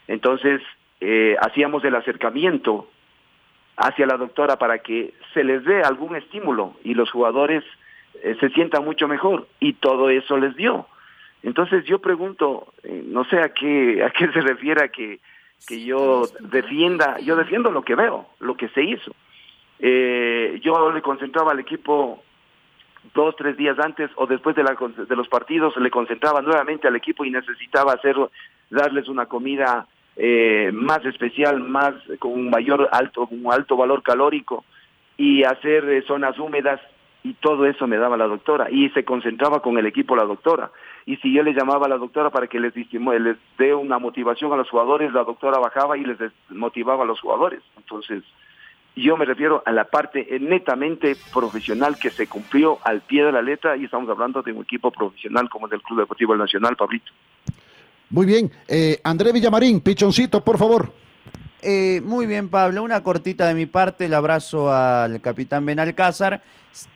[0.07, 0.61] Entonces,
[1.01, 2.89] eh, hacíamos el acercamiento
[3.77, 7.63] hacia la doctora para que se les dé algún estímulo y los jugadores
[8.23, 10.87] eh, se sientan mucho mejor y todo eso les dio.
[11.41, 15.19] Entonces yo pregunto, eh, no sé a qué a qué se refiere que
[15.67, 19.13] que yo defienda, yo defiendo lo que veo, lo que se hizo.
[19.79, 22.21] Yo le concentraba al equipo
[23.13, 26.95] dos, tres días antes o después de, la, de los partidos, le concentraba nuevamente al
[26.95, 28.15] equipo y necesitaba hacer,
[28.69, 34.65] darles una comida eh, más especial, más con un mayor alto, un alto valor calórico
[35.17, 36.79] y hacer eh, zonas húmedas
[37.23, 40.71] y todo eso me daba la doctora y se concentraba con el equipo la doctora
[41.05, 44.53] y si yo le llamaba a la doctora para que les, les dé una motivación
[44.53, 46.17] a los jugadores, la doctora bajaba y les
[46.49, 47.61] motivaba a los jugadores.
[47.77, 48.23] Entonces,
[49.01, 53.41] yo me refiero a la parte netamente profesional que se cumplió al pie de la
[53.41, 57.11] letra y estamos hablando de un equipo profesional como el del Club Deportivo Nacional, Pablito.
[58.09, 58.51] Muy bien.
[58.67, 60.91] Eh, André Villamarín, pichoncito, por favor.
[61.61, 62.83] Eh, muy bien, Pablo.
[62.83, 66.41] Una cortita de mi parte, el abrazo al capitán Benalcázar.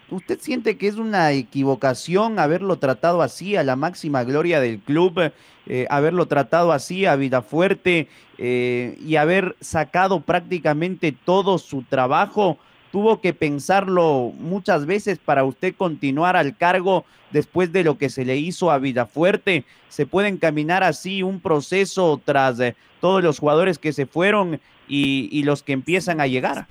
[0.10, 5.32] ¿Usted siente que es una equivocación haberlo tratado así a la máxima gloria del club,
[5.66, 12.58] eh, haberlo tratado así a vida fuerte y haber sacado prácticamente todo su trabajo?
[12.94, 18.24] Tuvo que pensarlo muchas veces para usted continuar al cargo después de lo que se
[18.24, 19.64] le hizo a Vida Fuerte.
[19.88, 25.44] Se puede encaminar así un proceso tras eh, todos los jugadores que se fueron y,
[25.44, 26.68] los que empiezan a llegar.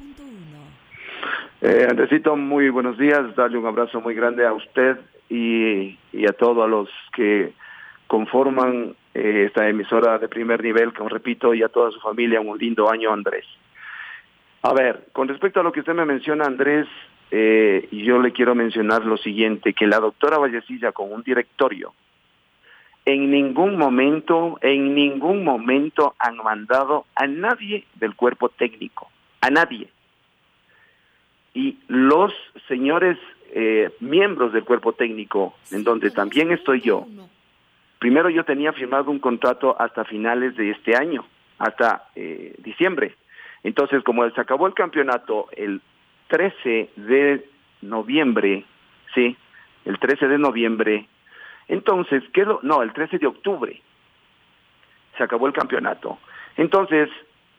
[1.61, 3.35] Eh, Andresito, muy buenos días.
[3.35, 7.52] Darle un abrazo muy grande a usted y, a todos los que
[8.06, 12.40] conforman eh, esta emisora de primer nivel, como repito, y a toda su familia.
[12.40, 13.44] Un lindo año, Andrés.
[14.62, 16.87] A ver, con respecto a lo que usted me menciona, Andrés,
[17.33, 21.92] eh, yo le quiero mencionar lo siguiente, que la doctora Vallecilla con un directorio,
[23.05, 29.88] en ningún momento, en ningún momento han mandado a nadie del cuerpo técnico, a nadie.
[31.55, 32.33] Y los
[32.68, 33.18] señores
[33.55, 37.07] eh, miembros del cuerpo técnico, en donde también estoy yo,
[37.98, 41.27] primero yo tenía firmado un contrato hasta finales de este año,
[41.59, 43.16] hasta eh, diciembre.
[43.64, 45.81] Entonces, como se acabó el campeonato el
[46.29, 47.48] 13 de
[47.81, 48.64] noviembre,
[49.14, 49.37] ¿sí?
[49.85, 51.07] El 13 de noviembre,
[51.68, 53.83] entonces, ¿qué no, el 13 de octubre
[55.16, 56.18] se acabó el campeonato.
[56.57, 57.09] Entonces,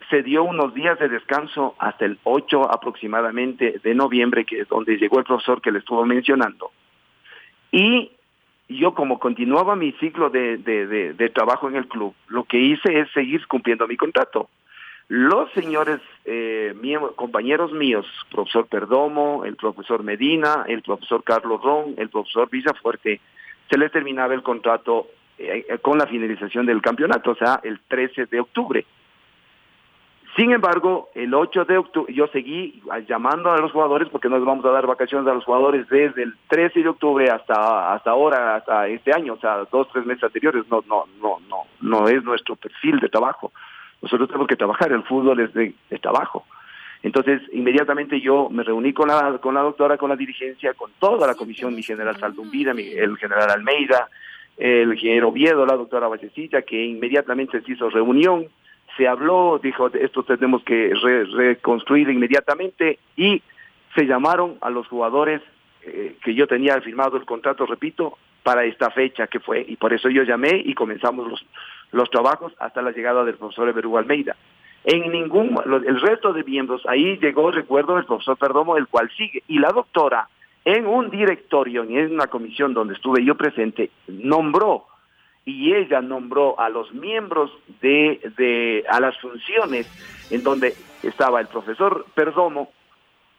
[0.09, 4.97] se dio unos días de descanso hasta el 8 aproximadamente de noviembre, que es donde
[4.97, 6.71] llegó el profesor que le estuvo mencionando.
[7.71, 8.11] Y
[8.69, 12.99] yo como continuaba mi ciclo de, de, de trabajo en el club, lo que hice
[12.99, 14.49] es seguir cumpliendo mi contrato.
[15.09, 16.73] Los señores eh,
[17.15, 23.19] compañeros míos, profesor Perdomo, el profesor Medina, el profesor Carlos Ron, el profesor Villafuerte,
[23.69, 27.79] se les terminaba el contrato eh, eh, con la finalización del campeonato, o sea, el
[27.87, 28.85] 13 de octubre.
[30.35, 34.65] Sin embargo, el 8 de octubre, yo seguí llamando a los jugadores porque nos vamos
[34.65, 38.87] a dar vacaciones a los jugadores desde el 13 de octubre hasta hasta ahora, hasta
[38.87, 40.63] este año, o sea, dos, tres meses anteriores.
[40.71, 43.51] No, no, no, no, no es nuestro perfil de trabajo.
[44.03, 46.45] Nosotros tenemos que trabajar, el fútbol es de, trabajo.
[47.01, 51.25] Entonces, inmediatamente yo me reuní con la, con la doctora, con la dirigencia, con toda
[51.25, 54.09] la comisión, mi general Saldumbida, el general Almeida,
[54.57, 58.47] el ingeniero Oviedo, la doctora Vallecilla, que inmediatamente se hizo reunión,
[58.97, 60.93] se habló, dijo, esto tenemos que
[61.33, 63.41] reconstruir inmediatamente y
[63.95, 65.41] se llamaron a los jugadores
[65.83, 69.93] eh, que yo tenía firmado el contrato, repito, para esta fecha que fue, y por
[69.93, 71.45] eso yo llamé y comenzamos los,
[71.91, 74.35] los trabajos hasta la llegada del profesor Everú Almeida.
[74.83, 79.41] En ningún, el resto de miembros, ahí llegó, recuerdo, el profesor Perdomo, el cual sigue,
[79.47, 80.27] y la doctora,
[80.65, 84.85] en un directorio, en una comisión donde estuve yo presente, nombró,
[85.45, 87.51] y ella nombró a los miembros
[87.81, 89.89] de, de a las funciones
[90.31, 92.71] en donde estaba el profesor Perdomo,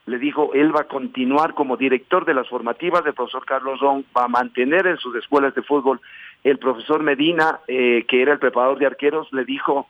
[0.05, 4.05] le dijo, él va a continuar como director de las formativas del profesor Carlos Ron,
[4.15, 5.99] va a mantener en sus escuelas de fútbol.
[6.43, 9.87] El profesor Medina, eh, que era el preparador de arqueros, le dijo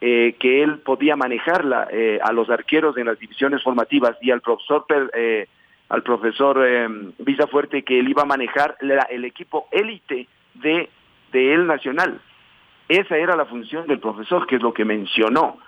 [0.00, 4.40] eh, que él podía manejarla eh, a los arqueros en las divisiones formativas y al
[4.40, 4.86] profesor
[5.88, 6.58] al profesor
[7.50, 10.90] Fuerte que él iba a manejar el equipo élite de,
[11.32, 12.20] de el nacional.
[12.88, 15.58] Esa era la función del profesor, que es lo que mencionó.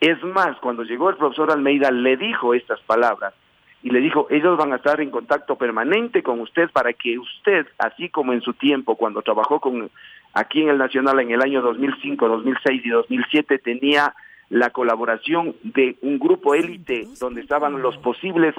[0.00, 3.34] Es más, cuando llegó el profesor Almeida le dijo estas palabras
[3.82, 7.66] y le dijo, ellos van a estar en contacto permanente con usted para que usted,
[7.78, 9.90] así como en su tiempo, cuando trabajó con
[10.34, 14.14] aquí en el Nacional en el año 2005, 2006 y 2007, tenía
[14.50, 18.54] la colaboración de un grupo élite donde estaban los posibles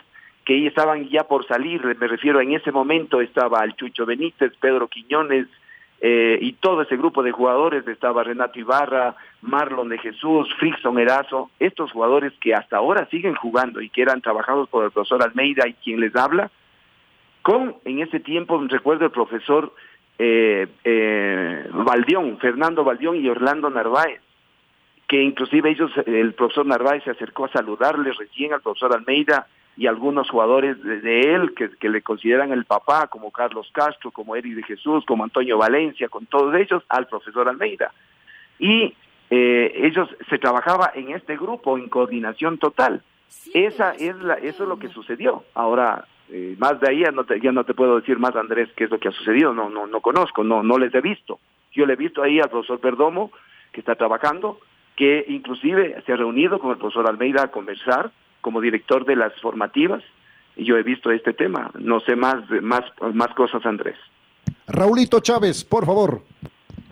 [0.46, 4.88] que estaban ya por salir, me refiero en ese momento estaba el Chucho Benítez, Pedro
[4.88, 5.48] Quiñones,
[6.02, 11.52] eh, y todo ese grupo de jugadores, estaba Renato Ibarra, Marlon de Jesús, Frickson Erazo,
[11.60, 15.68] estos jugadores que hasta ahora siguen jugando y que eran trabajados por el profesor Almeida
[15.68, 16.52] y quien les habla,
[17.42, 19.74] con en ese tiempo, recuerdo el profesor
[20.18, 21.70] eh, eh,
[22.40, 24.22] Fernando Valdión y Orlando Narváez,
[25.08, 29.48] que inclusive ellos, el profesor Narváez se acercó a saludarles recién al profesor Almeida,
[29.80, 34.56] y algunos jugadores de, él que, le consideran el papá, como Carlos Castro, como Eric
[34.56, 37.94] de Jesús, como Antonio Valencia, con todos ellos, al profesor Almeida.
[38.60, 38.94] Y
[39.30, 43.04] eh, ellos se trabajaba en este grupo en coordinación total.
[43.54, 45.46] Esa es la, eso es lo que sucedió.
[45.54, 48.68] Ahora, eh, más de ahí ya no, te, ya no te puedo decir más, Andrés,
[48.76, 49.54] qué es lo que ha sucedido.
[49.54, 51.40] No, no, no conozco, no, no les he visto.
[51.72, 53.32] Yo le he visto ahí al profesor Perdomo,
[53.72, 54.60] que está trabajando,
[54.98, 58.12] que inclusive se ha reunido con el profesor Almeida a conversar,
[58.42, 60.04] como director de las formativas
[60.56, 61.72] y yo he visto este tema.
[61.80, 63.96] No sé más, más, más cosas, Andrés.
[64.68, 66.22] Raulito Chávez, por favor.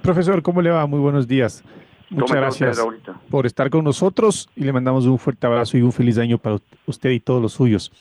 [0.02, 0.86] Profesor, ¿cómo le va?
[0.88, 1.64] Muy buenos días.
[2.10, 2.82] Muchas gracias
[3.30, 6.58] por estar con nosotros y le mandamos un fuerte abrazo y un feliz año para
[6.86, 7.92] usted y todos los suyos.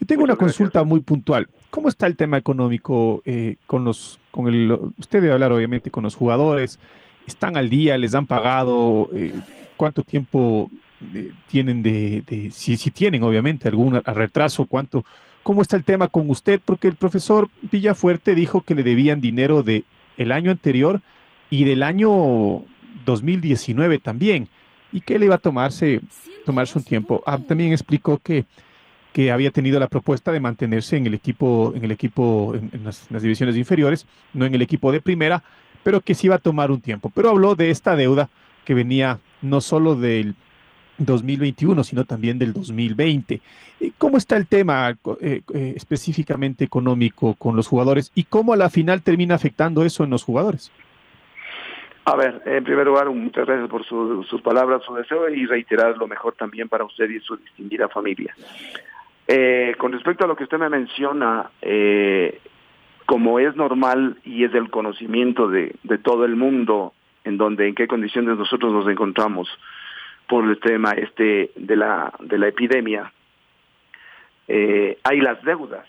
[0.00, 1.48] Yo tengo una consulta muy puntual.
[1.70, 6.04] ¿Cómo está el tema económico eh, con los, con el, usted debe hablar obviamente con
[6.04, 6.78] los jugadores?
[7.26, 7.98] ¿Están al día?
[7.98, 9.08] ¿Les han pagado?
[9.12, 9.34] Eh,
[9.76, 10.70] ¿Cuánto tiempo
[11.48, 15.04] tienen de, si, si, tienen obviamente algún retraso, cuánto,
[15.42, 19.62] cómo está el tema con usted, porque el profesor Villafuerte dijo que le debían dinero
[19.62, 19.84] de
[20.16, 21.00] el año anterior
[21.50, 22.64] y del año
[23.04, 24.48] 2019 también,
[24.92, 26.00] y que le iba a tomarse,
[26.44, 27.22] tomarse un tiempo.
[27.26, 28.44] Ah, también explicó que,
[29.12, 33.14] que había tenido la propuesta de mantenerse en el equipo, en el equipo, las, en
[33.14, 35.42] las divisiones inferiores, no en el equipo de primera,
[35.84, 37.10] pero que sí iba a tomar un tiempo.
[37.14, 38.28] Pero habló de esta deuda
[38.64, 40.34] que venía no solo del
[40.98, 43.40] 2021, sino también del 2020.
[43.96, 48.70] ¿Cómo está el tema eh, eh, específicamente económico con los jugadores y cómo a la
[48.70, 50.72] final termina afectando eso en los jugadores?
[52.04, 56.08] A ver, en primer lugar, muchas gracias por sus palabras, su deseo y reiterar lo
[56.08, 58.34] mejor también para usted y su distinguida familia.
[59.26, 61.50] Eh, con respecto a lo que usted me menciona,
[63.04, 67.74] como es normal y es del conocimiento de, de todo el mundo, en donde, en
[67.74, 69.48] qué condiciones nosotros nos encontramos,
[70.28, 73.12] por el tema este de la, de la epidemia,
[74.46, 75.86] eh, hay las deudas.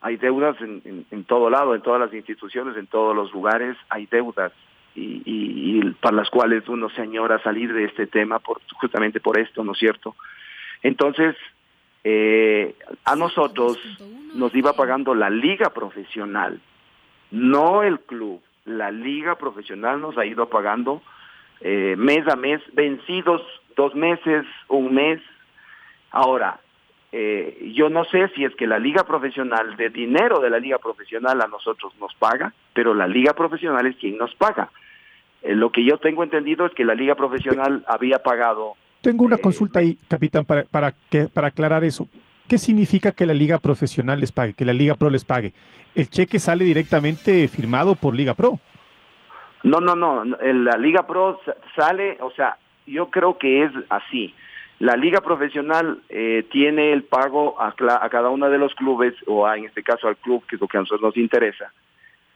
[0.00, 4.06] Hay deudas en, en, todo lado, en todas las instituciones, en todos los lugares, hay
[4.06, 4.52] deudas
[4.94, 9.38] y, y, para las cuales uno se añora salir de este tema por, justamente por
[9.38, 10.14] esto, ¿no es cierto?
[10.82, 11.36] Entonces,
[12.04, 13.76] eh, a nosotros
[14.34, 16.60] nos iba pagando la liga profesional,
[17.30, 18.40] no el club.
[18.64, 21.02] La liga profesional nos ha ido pagando
[21.60, 23.42] eh, mes a mes, vencidos
[23.78, 25.20] dos meses, un mes.
[26.10, 26.58] Ahora,
[27.12, 30.78] eh, yo no sé si es que la liga profesional, de dinero de la liga
[30.78, 34.68] profesional a nosotros nos paga, pero la liga profesional es quien nos paga.
[35.42, 38.74] Eh, lo que yo tengo entendido es que la liga profesional había pagado.
[39.00, 42.08] Tengo una consulta ahí, capitán, para, para, que, para aclarar eso.
[42.48, 45.52] ¿Qué significa que la liga profesional les pague, que la liga pro les pague?
[45.94, 48.58] El cheque sale directamente firmado por Liga Pro.
[49.62, 50.24] No, no, no.
[50.24, 51.40] La Liga Pro
[51.76, 52.56] sale, o sea,
[52.88, 54.34] yo creo que es así.
[54.78, 59.46] La liga profesional eh, tiene el pago a, a, cada uno de los clubes, o
[59.46, 61.72] a, en este caso al club, que es lo que a nosotros nos interesa,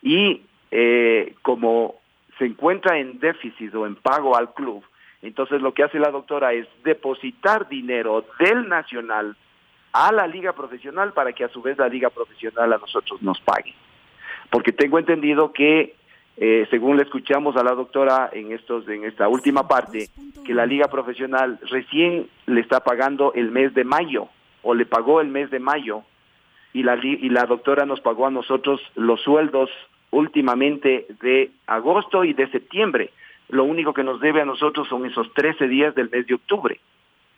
[0.02, 1.96] y eh, como
[2.38, 4.82] se encuentra en déficit o en pago al club,
[5.22, 9.36] entonces lo que hace la doctora es depositar dinero del nacional
[9.92, 13.40] a la liga profesional para que a su vez la liga profesional a nosotros nos
[13.40, 13.74] pague.
[14.50, 15.94] Porque tengo entendido que
[16.36, 20.08] eh, según le escuchamos a la doctora en estos en esta última parte,
[20.44, 24.28] que la liga profesional recién le está pagando el mes de mayo
[24.62, 26.02] o le pagó el mes de mayo
[26.72, 29.70] y la y la doctora nos pagó a nosotros los sueldos
[30.10, 33.10] últimamente de agosto y de septiembre.
[33.48, 36.80] Lo único que nos debe a nosotros son esos 13 días del mes de octubre.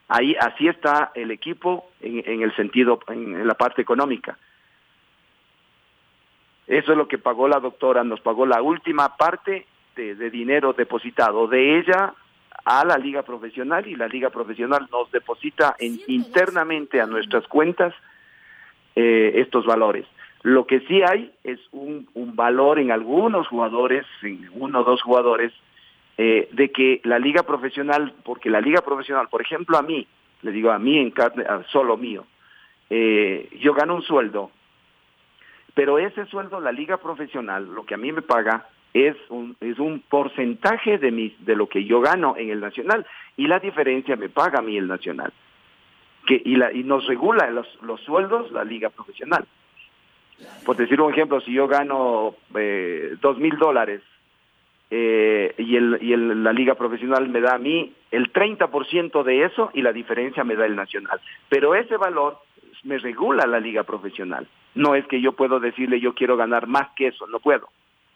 [0.07, 4.39] Ahí así está el equipo en, en el sentido en la parte económica.
[6.67, 11.47] Eso es lo que pagó la doctora, nos pagó la última parte de, dinero depositado
[11.47, 12.15] de ella
[12.65, 17.95] a la liga profesional y la liga profesional nos deposita internamente a nuestras cuentas
[18.97, 20.07] eh, estos valores.
[20.43, 25.53] Lo que sí hay es un, valor en algunos jugadores, en uno o dos jugadores,
[26.17, 30.07] eh, de que la liga profesional, porque la liga profesional, por ejemplo a mí,
[30.43, 32.27] le digo a mí en carne, solo mío,
[32.91, 34.51] eh, yo gano un sueldo
[35.75, 39.79] pero ese sueldo, la liga profesional, lo que a mí me paga es un, es
[39.81, 43.05] un porcentaje de, mis, de lo que yo gano en el nacional
[43.37, 45.33] y la diferencia me paga a mí el nacional.
[46.27, 49.45] Que, y, la, y nos regula los, los sueldos la liga profesional.
[50.65, 54.01] Por decir un ejemplo, si yo gano eh, dos mil dólares
[54.91, 59.45] eh, y, el, y el, la liga profesional me da a mí el 30% de
[59.45, 61.21] eso y la diferencia me da el nacional.
[61.49, 62.39] Pero ese valor
[62.85, 64.47] me regula la liga profesional.
[64.75, 67.69] No es que yo puedo decirle yo quiero ganar más que eso, no puedo.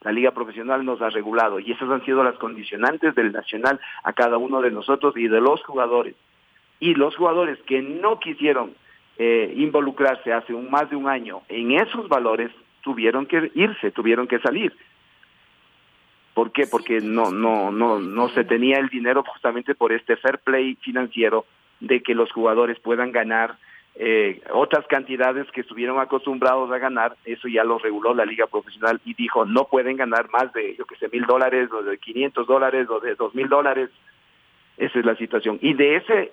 [0.03, 4.13] La liga profesional nos ha regulado y esas han sido las condicionantes del nacional a
[4.13, 6.15] cada uno de nosotros y de los jugadores.
[6.81, 8.75] Y los jugadores que no quisieron
[9.19, 12.53] eh, involucrarse hace un, más de un año en esos valores
[12.83, 14.73] tuvieron que irse, tuvieron que salir.
[16.35, 16.69] ¿Por qué?
[16.71, 21.47] Porque no, no, no, no se tenía el dinero justamente por este fair play financiero
[21.81, 23.57] de que los jugadores puedan ganar
[24.01, 29.01] eh, otras cantidades que estuvieron acostumbrados a ganar, eso ya lo reguló la liga profesional
[29.05, 32.47] y dijo no pueden ganar más de, yo que sé, mil dólares o de 500
[32.47, 33.91] dólares o de dos mil dólares.
[34.77, 35.59] Esa es la situación.
[35.63, 36.33] Y de ese,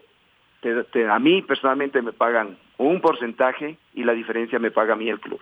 [1.09, 5.19] a mí personalmente me pagan un porcentaje y la diferencia me paga a mí el
[5.19, 5.39] club.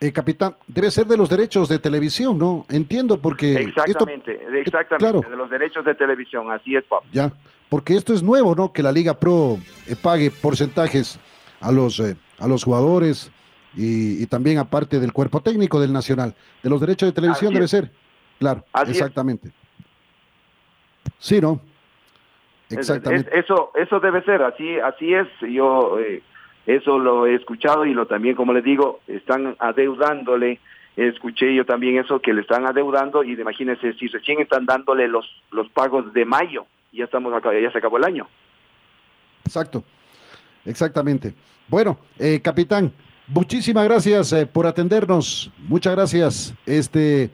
[0.00, 2.64] Eh, capitán, debe ser de los derechos de televisión, ¿no?
[2.70, 3.56] Entiendo porque...
[3.56, 7.06] Exactamente, exactamente, de los derechos de televisión, así es, Pablo.
[7.12, 7.30] Ya,
[7.70, 8.72] porque esto es nuevo, ¿no?
[8.72, 9.56] Que la Liga Pro
[9.88, 11.18] eh, pague porcentajes
[11.60, 13.32] a los, eh, a los jugadores
[13.74, 16.34] y, también aparte del cuerpo técnico del Nacional.
[16.62, 17.90] De los derechos de televisión debe ser,
[18.38, 19.50] claro, exactamente.
[21.18, 21.60] Sí, ¿no?
[22.68, 23.30] Exactamente.
[23.38, 25.28] eso, eso debe ser, así, así es.
[25.40, 25.98] Yo
[26.66, 30.60] eso lo he escuchado y lo también, como les digo, están adeudándole.
[30.96, 35.24] Escuché yo también eso que le están adeudando y imagínense si recién están dándole los
[35.50, 38.28] los pagos de mayo, ya estamos acá, ya se acabó el año.
[39.44, 39.84] Exacto,
[40.64, 41.34] exactamente.
[41.68, 42.92] Bueno, eh, capitán,
[43.26, 45.50] muchísimas gracias eh, por atendernos.
[45.58, 46.54] Muchas gracias.
[46.66, 47.30] Este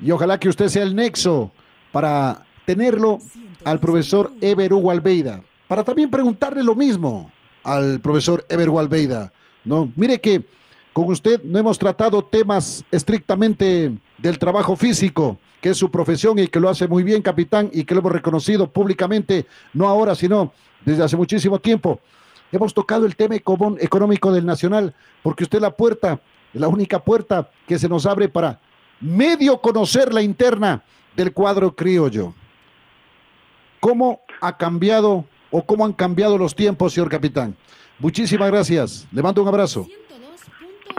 [0.00, 1.52] y ojalá que usted sea el nexo
[1.92, 3.18] para tenerlo
[3.64, 7.30] al profesor Ever Hugo Albeida, para también preguntarle lo mismo
[7.62, 9.32] al profesor Ever Walveida.
[9.64, 9.90] ¿no?
[9.96, 10.44] Mire que
[10.92, 16.48] con usted no hemos tratado temas estrictamente del trabajo físico, que es su profesión y
[16.48, 20.52] que lo hace muy bien, capitán, y que lo hemos reconocido públicamente, no ahora, sino
[20.84, 22.00] desde hace muchísimo tiempo.
[22.52, 26.20] Hemos tocado el tema económico del Nacional, porque usted es la puerta,
[26.52, 28.60] la única puerta que se nos abre para
[29.00, 30.82] medio conocer la interna
[31.16, 32.34] del cuadro criollo.
[33.80, 37.56] ¿Cómo ha cambiado o cómo han cambiado los tiempos, señor capitán.
[37.98, 39.08] Muchísimas gracias.
[39.12, 39.86] Le mando un abrazo.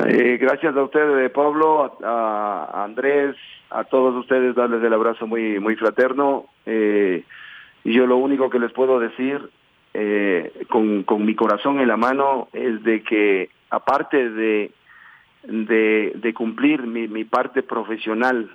[0.07, 3.35] Eh, gracias a usted, Pablo, a, Andrés,
[3.69, 6.45] a todos ustedes, darles el abrazo muy, muy fraterno.
[6.65, 7.23] Eh,
[7.83, 9.49] y yo lo único que les puedo decir,
[9.93, 14.71] eh, con, con, mi corazón en la mano, es de que aparte de,
[15.43, 18.49] de, cumplir mi, mi, parte profesional,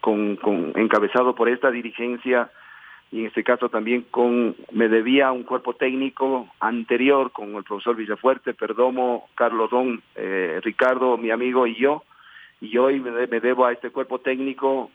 [0.00, 2.50] con, con, encabezado por esta dirigencia,
[3.10, 7.96] y en este caso también con me debía un cuerpo técnico anterior con el profesor
[7.96, 12.02] Villafuerte, Perdomo, Carlos Don, eh, Ricardo, mi amigo y yo,
[12.60, 14.90] y hoy me, debo a este cuerpo técnico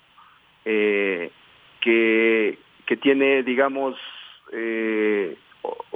[0.65, 1.31] eh,
[1.79, 3.95] que, que tiene, digamos,
[4.51, 5.37] eh,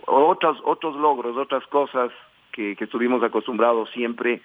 [0.06, 2.12] otros, otros logros, otras cosas
[2.52, 4.42] que, que estuvimos acostumbrados siempre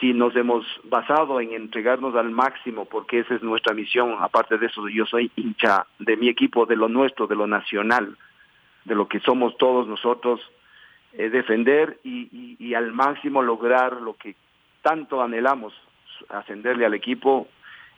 [0.00, 4.66] si nos hemos basado en entregarnos al máximo, porque esa es nuestra misión, aparte de
[4.66, 8.16] eso yo soy hincha de mi equipo, de lo nuestro, de lo nacional,
[8.86, 10.40] de lo que somos todos nosotros,
[11.12, 14.36] eh, defender y, al máximo lograr lo que
[14.80, 15.74] tanto anhelamos,
[16.28, 17.48] ascenderle al equipo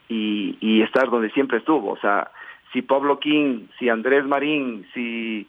[0.09, 1.91] y, y estar donde siempre estuvo.
[1.91, 2.31] O sea,
[2.71, 5.47] si Pablo King, si Andrés Marín, si,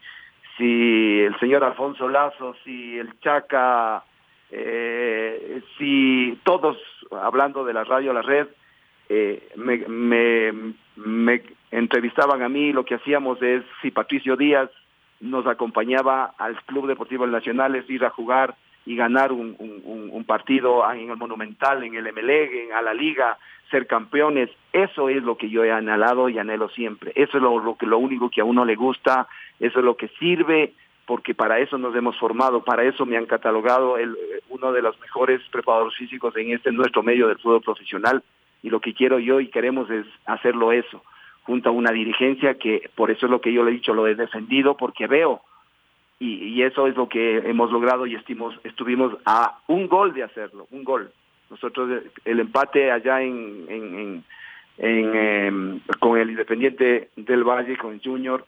[0.57, 4.05] si el señor Alfonso Lazo, si el Chaca,
[4.51, 6.77] eh, si todos,
[7.11, 8.47] hablando de la radio, la red,
[9.09, 10.53] eh, me,
[10.97, 14.71] me, entrevistaban a mí, lo que hacíamos es, si Patricio Díaz
[15.21, 18.55] nos acompañaba al Club Deportivo Nacional, es ir a jugar
[18.87, 23.39] y ganar un, un, partido en el Monumental, en el MLE, en a la Liga,
[23.71, 24.51] ser campeones.
[24.73, 27.13] Eso es lo que yo he anhelado y anhelo siempre.
[27.15, 29.27] Eso es lo, lo, que, lo único que a uno le gusta,
[29.61, 30.73] eso es lo que sirve,
[31.07, 34.17] porque para eso nos hemos formado, para eso me han catalogado el,
[34.49, 38.23] uno de los mejores preparadores físicos en este nuestro medio del fútbol profesional.
[38.63, 41.03] Y lo que quiero yo y queremos es hacerlo eso
[41.45, 44.07] junto a una dirigencia que por eso es lo que yo le he dicho, lo
[44.07, 45.43] he defendido porque veo
[46.19, 50.67] y, eso es lo que hemos logrado y estimos, estuvimos a un gol de hacerlo,
[50.71, 51.11] un gol.
[51.51, 54.25] Nosotros el empate allá en,
[54.79, 58.47] em, con el Independiente del Valle, con el Junior,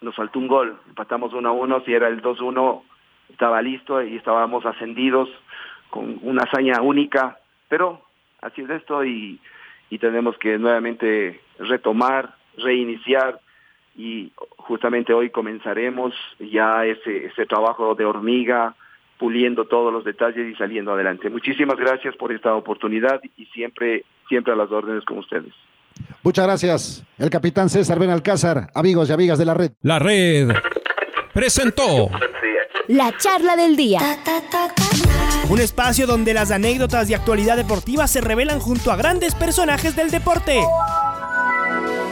[0.00, 2.82] nos faltó un gol, empatamos 1 a 1, si era el 2-1
[3.30, 5.28] estaba listo y estábamos ascendidos
[5.90, 7.38] con una hazaña única,
[7.68, 8.02] pero
[8.40, 9.40] así es esto y
[9.92, 13.38] y tenemos que nuevamente retomar, reiniciar
[13.96, 18.74] y justamente hoy comenzaremos ya ese, ese trabajo de hormiga,
[19.18, 21.30] puliendo todos los detalles y saliendo adelante.
[21.30, 25.52] Muchísimas gracias por esta oportunidad y siempre, siempre a las órdenes con ustedes.
[26.22, 27.06] Muchas gracias.
[27.18, 29.72] El capitán César Benalcázar, amigos y amigas de la red.
[29.82, 30.48] La red
[31.32, 32.10] presentó
[32.88, 34.00] la charla del día.
[35.48, 40.10] Un espacio donde las anécdotas de actualidad deportiva se revelan junto a grandes personajes del
[40.10, 40.60] deporte.